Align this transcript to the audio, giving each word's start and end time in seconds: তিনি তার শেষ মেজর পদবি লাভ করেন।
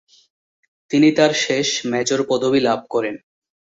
তিনি 0.91 1.09
তার 1.17 1.31
শেষ 1.43 1.67
মেজর 1.91 2.19
পদবি 2.29 2.59
লাভ 2.67 2.79
করেন। 2.89 3.15